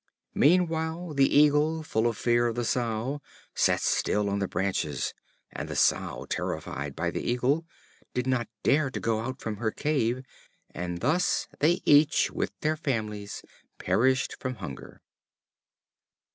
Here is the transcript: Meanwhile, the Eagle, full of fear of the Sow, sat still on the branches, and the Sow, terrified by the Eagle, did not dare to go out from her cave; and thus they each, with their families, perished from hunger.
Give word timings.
Meanwhile, 0.33 1.13
the 1.13 1.29
Eagle, 1.31 1.83
full 1.83 2.07
of 2.07 2.17
fear 2.17 2.47
of 2.47 2.55
the 2.55 2.65
Sow, 2.65 3.21
sat 3.53 3.81
still 3.81 4.31
on 4.31 4.39
the 4.39 4.47
branches, 4.47 5.13
and 5.51 5.69
the 5.69 5.75
Sow, 5.75 6.25
terrified 6.27 6.95
by 6.95 7.11
the 7.11 7.21
Eagle, 7.21 7.67
did 8.15 8.25
not 8.25 8.47
dare 8.63 8.89
to 8.89 8.99
go 8.99 9.19
out 9.19 9.39
from 9.39 9.57
her 9.57 9.69
cave; 9.69 10.23
and 10.71 11.01
thus 11.01 11.47
they 11.59 11.81
each, 11.85 12.31
with 12.31 12.51
their 12.61 12.75
families, 12.77 13.43
perished 13.77 14.37
from 14.39 14.55
hunger. 14.55 15.03